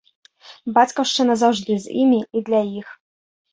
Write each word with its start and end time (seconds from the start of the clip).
Бацькаўшчына 0.77 1.37
заўжды 1.43 1.77
з 1.85 1.95
імі 2.07 2.19
і 2.37 2.45
для 2.51 2.65
іх. 2.81 2.87